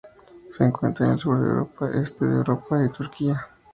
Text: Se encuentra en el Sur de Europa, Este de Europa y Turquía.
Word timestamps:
Se 0.49 0.63
encuentra 0.65 1.05
en 1.05 1.11
el 1.11 1.19
Sur 1.19 1.39
de 1.39 1.45
Europa, 1.47 1.91
Este 1.93 2.25
de 2.25 2.33
Europa 2.37 2.83
y 2.83 2.89
Turquía. 2.89 3.47